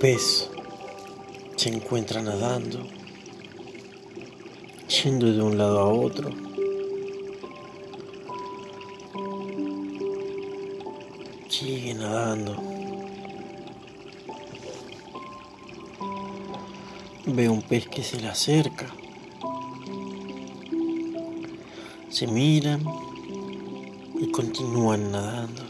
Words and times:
pez 0.00 0.48
se 1.56 1.68
encuentra 1.68 2.22
nadando, 2.22 2.86
yendo 4.88 5.30
de 5.30 5.42
un 5.42 5.58
lado 5.58 5.78
a 5.78 5.88
otro. 5.92 6.30
Sigue 11.50 11.92
nadando. 11.92 12.56
Ve 17.26 17.50
un 17.50 17.60
pez 17.60 17.86
que 17.86 18.02
se 18.02 18.18
le 18.18 18.28
acerca. 18.28 18.86
Se 22.08 22.26
miran 22.26 22.82
y 24.18 24.30
continúan 24.30 25.12
nadando 25.12 25.62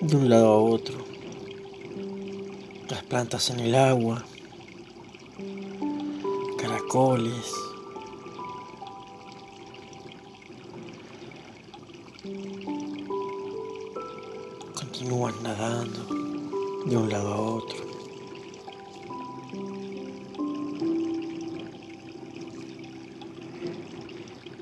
de 0.00 0.16
un 0.16 0.30
lado 0.30 0.46
a 0.46 0.58
otro. 0.58 1.13
Las 2.88 3.02
plantas 3.02 3.48
en 3.50 3.60
el 3.60 3.74
agua, 3.74 4.22
caracoles. 6.58 7.52
Continúan 14.74 15.42
nadando 15.42 16.04
de 16.84 16.96
un 16.96 17.08
lado 17.08 17.32
a 17.32 17.40
otro. 17.40 17.84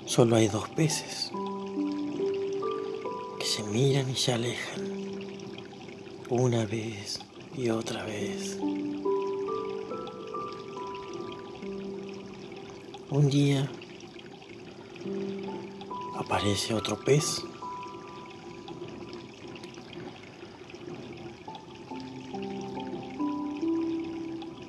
Solo 0.07 0.37
hay 0.37 0.47
dos 0.47 0.69
peces 0.69 1.33
que 3.41 3.47
se 3.47 3.63
miran 3.65 4.09
y 4.09 4.15
se 4.15 4.33
alejan 4.33 4.93
una 6.29 6.65
vez 6.67 7.19
y 7.57 7.69
otra 7.71 8.05
vez. 8.05 8.59
Un 13.11 13.29
día 13.29 13.71
aparece 16.17 16.75
otro 16.75 16.99
pez. 16.99 17.45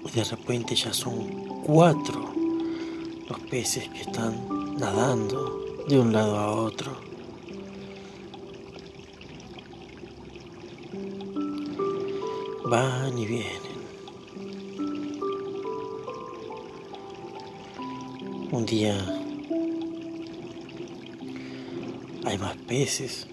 Y 0.06 0.12
de 0.16 0.24
repente 0.26 0.76
ya 0.76 0.94
son 0.94 1.64
cuatro 1.66 2.34
los 3.28 3.40
peces 3.50 3.88
que 3.90 4.02
están 4.02 4.76
nadando 4.78 5.64
de 5.88 6.00
un 6.00 6.12
lado 6.12 6.38
a 6.38 6.52
otro. 6.52 7.13
Van 12.74 13.16
y 13.20 13.28
vienen. 13.28 13.62
Un 18.52 18.66
día 18.66 18.96
hay 22.26 22.38
más 22.40 22.58
peces, 22.68 23.28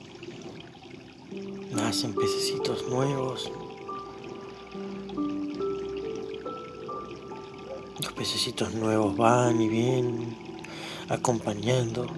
nacen 1.72 2.14
pececitos 2.14 2.86
nuevos. 2.90 3.50
Los 7.98 8.12
pececitos 8.12 8.74
nuevos 8.74 9.16
van 9.16 9.58
y 9.58 9.68
vienen 9.68 10.36
acompañando 11.08 12.08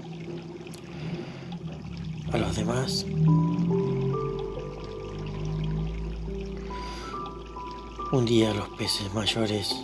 a 2.32 2.38
los 2.38 2.56
demás. 2.56 3.06
Un 8.12 8.26
día 8.26 8.52
los 8.52 8.68
peces 8.68 9.10
mayores 9.14 9.74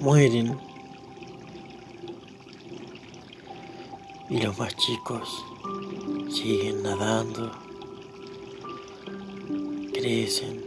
mueren 0.00 0.58
y 4.30 4.40
los 4.40 4.58
más 4.58 4.74
chicos 4.76 5.44
siguen 6.30 6.82
nadando, 6.82 7.50
crecen. 9.92 10.64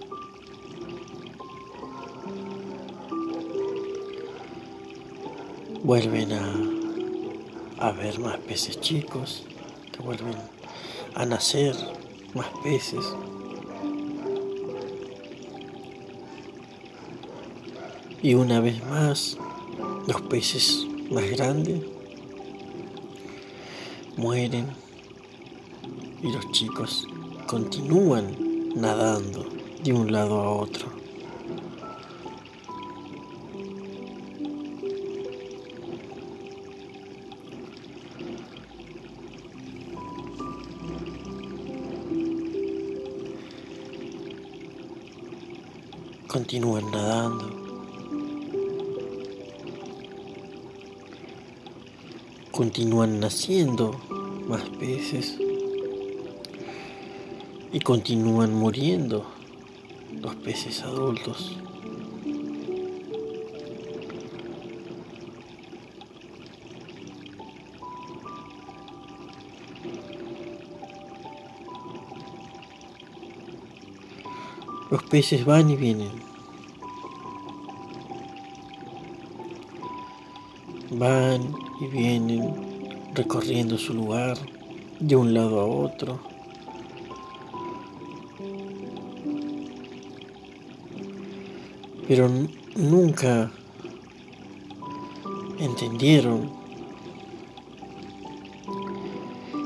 Vuelven 5.81 6.33
a, 6.33 7.87
a 7.87 7.91
ver 7.93 8.19
más 8.19 8.37
peces 8.37 8.79
chicos, 8.79 9.43
que 9.91 10.03
vuelven 10.03 10.35
a 11.15 11.25
nacer 11.25 11.75
más 12.35 12.49
peces. 12.63 13.03
Y 18.23 18.35
una 18.35 18.61
vez 18.61 18.81
más, 18.85 19.37
los 20.07 20.21
peces 20.21 20.87
más 21.11 21.29
grandes 21.29 21.81
mueren 24.15 24.69
y 26.21 26.31
los 26.31 26.49
chicos 26.53 27.05
continúan 27.47 28.33
nadando 28.77 29.45
de 29.83 29.91
un 29.91 30.09
lado 30.09 30.39
a 30.39 30.51
otro. 30.51 30.87
Continúan 46.29 46.89
nadando 46.89 47.62
continúan 52.53 53.19
naciendo 53.19 53.99
más 54.47 54.61
peces 54.79 55.39
y 57.71 57.79
continúan 57.79 58.53
muriendo 58.53 59.25
los 60.21 60.35
peces 60.35 60.83
adultos. 60.83 61.57
Los 74.91 75.03
peces 75.05 75.43
van 75.43 75.71
y 75.71 75.75
vienen. 75.75 76.11
Van 80.91 81.62
y 81.79 81.87
vienen 81.87 82.73
recorriendo 83.13 83.77
su 83.77 83.93
lugar 83.93 84.37
de 84.99 85.15
un 85.15 85.33
lado 85.33 85.59
a 85.59 85.65
otro. 85.65 86.19
Pero 92.07 92.29
nunca 92.75 93.51
entendieron 95.59 96.51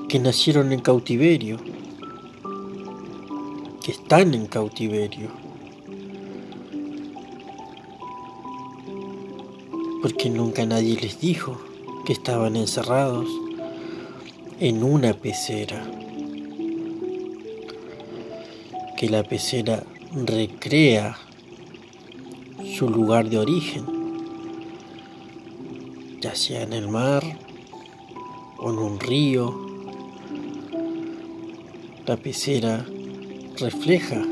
que 0.08 0.20
nacieron 0.20 0.72
en 0.72 0.80
cautiverio, 0.80 1.58
que 3.84 3.92
están 3.92 4.34
en 4.34 4.48
cautiverio. 4.48 5.30
Porque 10.02 10.30
nunca 10.30 10.66
nadie 10.66 10.96
les 10.96 11.20
dijo 11.20 11.67
que 12.08 12.14
estaban 12.14 12.56
encerrados 12.56 13.28
en 14.62 14.82
una 14.82 15.12
pecera, 15.12 15.86
que 18.96 19.10
la 19.10 19.24
pecera 19.24 19.84
recrea 20.14 21.18
su 22.78 22.90
lugar 22.90 23.30
de 23.30 23.40
origen, 23.40 23.84
ya 26.22 26.34
sea 26.34 26.62
en 26.62 26.72
el 26.72 26.88
mar 26.88 27.26
o 28.58 28.72
en 28.72 28.78
un 28.78 29.02
río. 29.02 29.54
La 32.06 32.16
pecera 32.16 32.86
refleja 33.58 34.24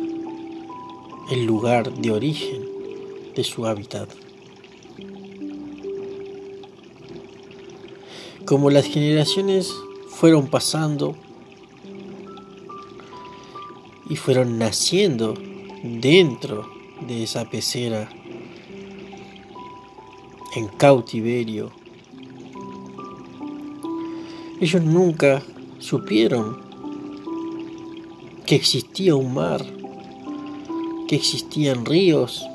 el 1.30 1.45
lugar 1.45 1.92
de 1.92 2.12
origen 2.12 2.62
de 3.36 3.44
su 3.44 3.68
hábitat. 3.68 4.25
Como 8.45 8.69
las 8.69 8.86
generaciones 8.86 9.74
fueron 10.07 10.47
pasando 10.47 11.15
y 14.09 14.15
fueron 14.15 14.59
naciendo 14.59 15.33
dentro 15.83 16.69
de 17.07 17.24
esa 17.24 17.50
pecera 17.50 18.09
en 20.56 20.68
cautiverio, 20.68 21.71
ellos 24.62 24.83
nunca 24.83 25.41
supieron 25.80 26.57
que 28.45 28.56
existía 28.56 29.15
un 29.15 29.33
mar 29.33 29.65
que 31.07 31.15
existían 31.15 31.86
ríos 31.86 32.45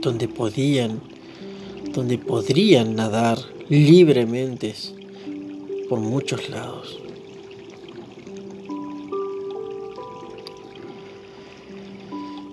donde 0.00 0.28
podían, 0.28 1.00
donde 1.92 2.18
podrían 2.18 2.94
nadar 2.94 3.38
libremente 3.68 4.74
por 5.88 6.00
muchos 6.00 6.48
lados. 6.48 6.98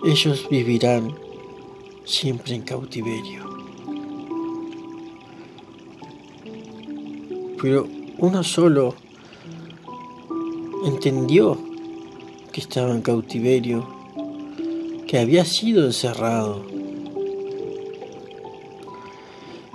Ellos 0.06 0.48
vivirán 0.50 1.14
siempre 2.06 2.56
en 2.56 2.62
cautiverio. 2.62 3.44
Pero 7.62 7.88
uno 8.18 8.44
solo 8.44 8.96
entendió 10.86 11.58
que 12.52 12.62
estaba 12.62 12.92
en 12.92 13.02
cautiverio, 13.02 13.88
que 15.08 15.20
había 15.20 15.44
sido 15.46 15.86
encerrado, 15.86 16.66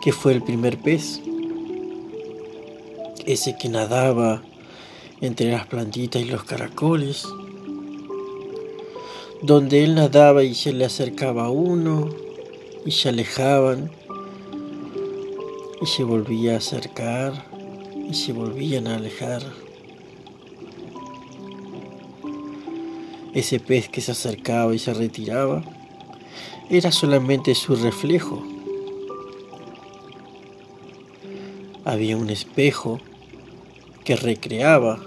que 0.05 0.13
fue 0.13 0.33
el 0.35 0.43
primer 0.43 0.77
pez, 0.77 1.23
ese 3.25 3.57
que 3.57 3.71
nadaba 3.71 4.43
entre 5.23 5.51
las 5.51 5.67
plantitas 5.67 6.21
y 6.21 6.27
los 6.27 6.45
caracoles, 6.45 7.27
donde 9.41 9.83
él 9.83 9.95
nadaba 9.95 10.45
y 10.45 10.55
se 10.55 10.75
le 10.75 10.85
acercaba 10.85 11.47
a 11.47 11.51
uno 11.51 12.11
y 12.85 12.91
se 12.91 13.09
alejaban 13.09 13.91
y 15.81 15.87
se 15.87 16.05
volvía 16.05 16.53
a 16.53 16.59
acercar 16.59 17.47
y 18.07 18.13
se 18.13 18.35
volvían 18.35 18.87
a 18.89 18.97
alejar. 18.97 19.43
Ese 23.33 23.59
pez 23.59 23.89
que 23.89 24.03
se 24.03 24.13
acercaba 24.13 24.75
y 24.75 24.79
se 24.79 24.93
retiraba 24.93 25.65
era 26.69 26.93
solamente 26.93 27.55
su 27.55 27.75
reflejo. 27.75 28.54
Había 31.85 32.17
un 32.17 32.31
espejo 32.31 32.99
que 34.05 34.17
recreaba 34.17 34.99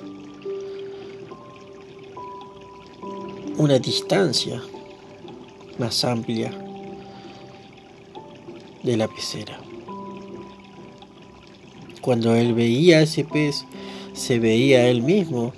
una 3.57 3.79
distancia 3.79 4.61
más 5.79 6.05
amplia 6.05 6.51
de 8.83 8.95
la 8.95 9.07
pecera. 9.07 9.59
Cuando 12.01 12.35
él 12.35 12.53
veía 12.53 12.99
a 12.99 13.01
ese 13.01 13.25
pez, 13.25 13.65
se 14.13 14.39
veía 14.39 14.87
él 14.87 15.01
mismo. 15.01 15.53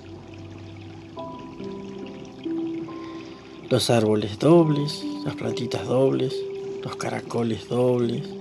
Los 3.68 3.90
árboles 3.90 4.38
dobles, 4.38 5.04
las 5.24 5.36
plantitas 5.36 5.86
dobles, 5.86 6.34
los 6.82 6.96
caracoles 6.96 7.68
dobles, 7.68 8.39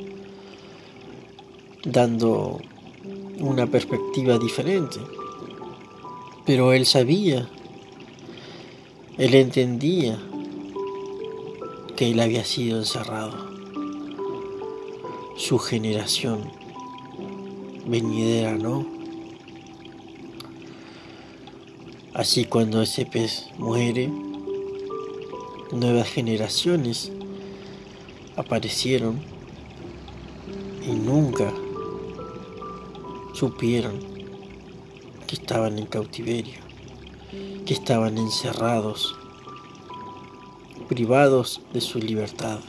dando 1.92 2.60
una 3.40 3.68
perspectiva 3.68 4.38
diferente. 4.38 5.00
Pero 6.46 6.74
él 6.74 6.86
sabía, 6.86 7.48
él 9.18 9.36
entendía 9.36 10.20
que 11.96 12.12
él 12.12 12.20
había 12.20 12.44
sido 12.44 12.80
encerrado. 12.80 13.50
Su 15.38 15.58
generación 15.58 16.52
venidera, 17.86 18.56
¿no? 18.56 18.86
Así 22.14 22.46
cuando 22.46 22.82
ese 22.82 23.06
pez 23.06 23.50
muere, 23.58 24.10
nuevas 25.72 26.10
generaciones 26.10 27.12
aparecieron 28.36 29.20
y 30.86 30.92
nunca 30.92 31.54
supieron 33.34 34.00
que 35.28 35.36
estaban 35.36 35.78
en 35.80 35.86
cautiverio, 35.86 36.60
que 37.66 37.74
estaban 37.74 38.18
encerrados, 38.18 39.16
privados 40.88 41.62
de 41.74 41.82
su 41.82 42.00
libertad. 42.00 42.60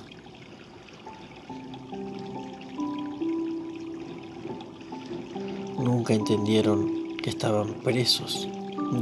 nunca 5.81 6.15
entendieron 6.15 7.17
que 7.23 7.31
estaban 7.31 7.75
presos 7.83 8.49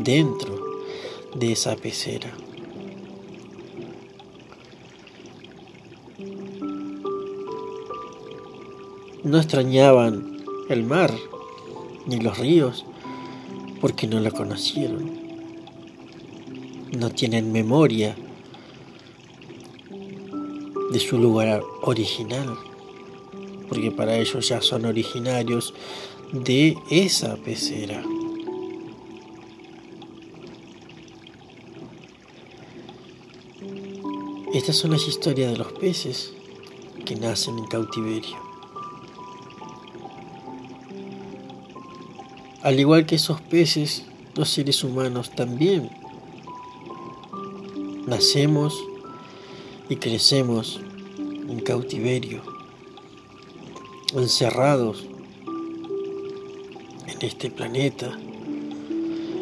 dentro 0.02 0.58
de 1.34 1.52
esa 1.52 1.76
pecera. 1.76 2.32
No 9.22 9.38
extrañaban 9.38 10.38
el 10.70 10.84
mar 10.84 11.12
ni 12.08 12.18
los 12.18 12.38
ríos 12.38 12.84
porque 13.80 14.06
no 14.06 14.18
lo 14.20 14.32
conocieron. 14.32 15.10
No 16.96 17.10
tienen 17.10 17.52
memoria 17.52 18.16
de 20.90 20.98
su 20.98 21.18
lugar 21.18 21.62
original, 21.82 22.56
porque 23.68 23.90
para 23.90 24.16
ellos 24.16 24.48
ya 24.48 24.62
son 24.62 24.86
originarios 24.86 25.74
de 26.32 26.76
esa 26.90 27.36
pecera. 27.36 28.02
Estas 34.54 34.76
son 34.76 34.92
las 34.92 35.06
historias 35.06 35.52
de 35.52 35.58
los 35.58 35.72
peces 35.72 36.32
que 37.04 37.16
nacen 37.16 37.58
en 37.58 37.66
cautiverio. 37.66 38.47
Al 42.62 42.78
igual 42.80 43.06
que 43.06 43.16
esos 43.16 43.40
peces, 43.40 44.04
los 44.34 44.48
seres 44.48 44.82
humanos 44.84 45.30
también. 45.34 45.90
Nacemos 48.06 48.74
y 49.88 49.96
crecemos 49.96 50.80
en 51.18 51.60
cautiverio, 51.60 52.42
encerrados 54.14 55.06
este 57.20 57.50
planeta, 57.50 58.16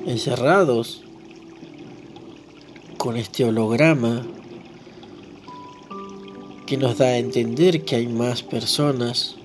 encerrados 0.07 1.03
con 2.97 3.17
este 3.17 3.45
holograma 3.45 4.25
que 6.67 6.77
nos 6.77 6.99
da 6.99 7.07
a 7.07 7.19
entender 7.19 7.85
que 7.85 7.97
hay 7.97 8.09
más 8.09 8.43
personas 8.43 9.37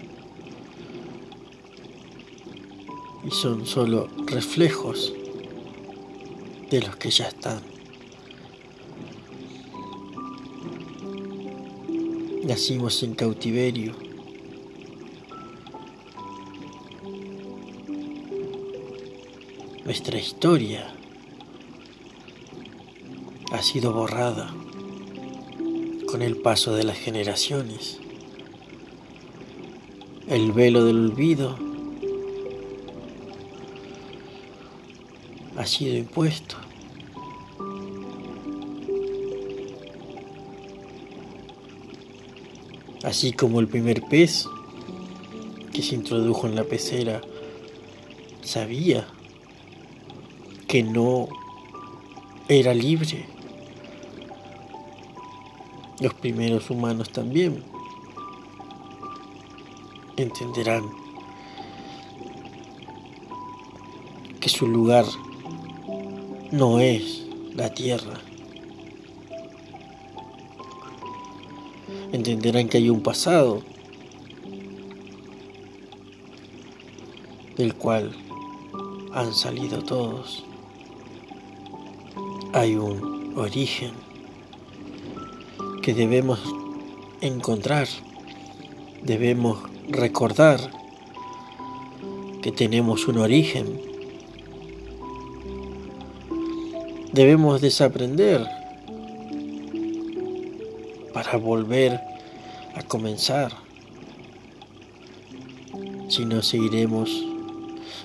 y 3.25 3.31
son 3.31 3.65
solo 3.65 4.07
reflejos 4.25 5.13
de 6.69 6.81
los 6.81 6.95
que 6.95 7.09
ya 7.09 7.27
están. 7.27 7.61
Nacimos 12.43 13.03
en 13.03 13.15
cautiverio 13.15 13.93
Nuestra 19.91 20.19
historia 20.19 20.87
ha 23.51 23.61
sido 23.61 23.91
borrada 23.91 24.53
con 26.09 26.21
el 26.21 26.37
paso 26.37 26.73
de 26.73 26.85
las 26.85 26.97
generaciones. 26.97 27.99
El 30.29 30.53
velo 30.53 30.85
del 30.85 31.11
olvido 31.11 31.57
ha 35.61 35.65
sido 35.67 35.95
impuesto. 35.95 36.55
Así 43.03 43.31
como 43.33 43.59
el 43.59 43.67
primer 43.67 44.01
pez 44.01 44.45
que 45.71 45.83
se 45.83 45.93
introdujo 45.93 46.47
en 46.47 46.55
la 46.55 46.63
pecera 46.63 47.21
sabía 48.41 49.07
que 50.67 50.81
no 50.81 51.27
era 52.49 52.73
libre. 52.73 53.27
Los 55.99 56.15
primeros 56.15 56.71
humanos 56.71 57.11
también 57.11 57.63
entenderán 60.17 60.83
que 64.39 64.49
su 64.49 64.65
lugar 64.65 65.05
no 66.51 66.79
es 66.79 67.25
la 67.55 67.73
tierra. 67.73 68.19
Entenderán 72.11 72.67
que 72.67 72.77
hay 72.77 72.89
un 72.89 73.01
pasado 73.01 73.61
del 77.57 77.75
cual 77.75 78.11
han 79.13 79.33
salido 79.33 79.81
todos 79.83 80.45
hay 82.53 82.75
un 82.75 83.33
origen 83.37 83.91
que 85.81 85.93
debemos 85.93 86.39
encontrar, 87.21 87.87
debemos 89.03 89.59
recordar 89.89 90.59
que 92.41 92.51
tenemos 92.51 93.07
un 93.07 93.19
origen. 93.19 93.90
Debemos 97.13 97.59
desaprender 97.59 98.47
para 101.13 101.37
volver 101.37 101.99
a 102.73 102.83
comenzar. 102.83 103.51
Si 106.07 106.23
no 106.23 106.41
seguiremos 106.41 107.09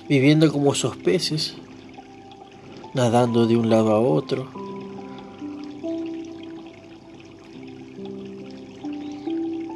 viviendo 0.09 0.51
como 0.51 0.73
esos 0.73 0.97
peces, 0.97 1.55
nadando 2.93 3.47
de 3.47 3.55
un 3.55 3.69
lado 3.69 3.93
a 3.93 3.99
otro. 4.01 4.49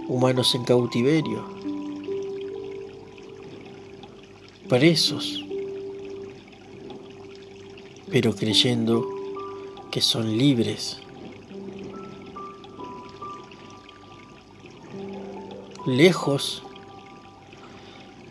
Humanos 0.09 0.53
en 0.55 0.65
cautiverio, 0.65 1.45
presos, 4.67 5.45
pero 8.09 8.35
creyendo 8.35 9.21
que 9.91 10.01
son 10.01 10.38
libres. 10.38 11.01
lejos 15.86 16.63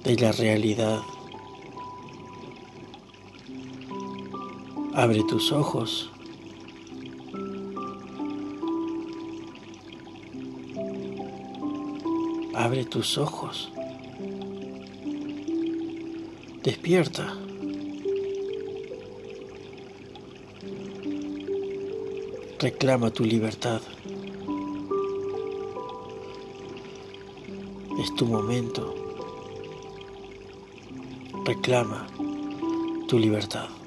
de 0.04 0.16
la 0.16 0.32
realidad. 0.32 1.00
Abre 4.94 5.22
tus 5.24 5.52
ojos. 5.52 6.10
Abre 12.54 12.84
tus 12.84 13.18
ojos. 13.18 13.72
Despierta. 16.62 17.49
Reclama 22.60 23.10
tu 23.10 23.24
libertad. 23.24 23.80
Es 27.98 28.14
tu 28.16 28.26
momento. 28.26 28.94
Reclama 31.46 32.06
tu 33.08 33.18
libertad. 33.18 33.79